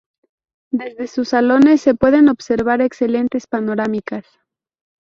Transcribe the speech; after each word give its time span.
Desde 0.71 1.05
sus 1.05 1.27
salones 1.29 1.79
se 1.79 1.93
pueden 1.93 2.27
observar 2.27 2.81
excelentes 2.81 3.45
panorámicas. 3.45 4.25